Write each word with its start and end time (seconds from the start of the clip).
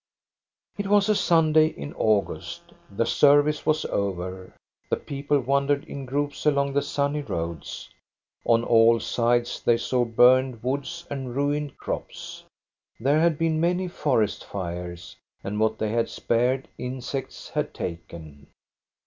It 0.79 0.87
was 0.87 1.09
a 1.09 1.15
Sunday 1.15 1.67
in 1.67 1.93
August. 1.93 2.73
The 2.89 3.05
service 3.05 3.67
was 3.67 3.85
over. 3.85 4.51
The 4.89 4.97
people 4.97 5.39
wandered 5.39 5.83
in 5.83 6.07
groups 6.07 6.43
along 6.47 6.73
the 6.73 6.81
sunny 6.81 7.21
roads. 7.21 7.87
On 8.43 8.63
all 8.63 8.99
sides 8.99 9.61
they 9.63 9.77
saw 9.77 10.03
burned 10.03 10.63
woods 10.63 11.05
and 11.11 11.35
ruined 11.35 11.77
crops. 11.77 12.43
There 12.99 13.19
had 13.19 13.37
been 13.37 13.61
many 13.61 13.87
forest 13.87 14.43
fires; 14.43 15.17
and 15.43 15.59
what 15.59 15.77
they 15.77 15.91
had 15.91 16.09
spared, 16.09 16.67
insects 16.79 17.49
had 17.51 17.71
taken. 17.71 18.47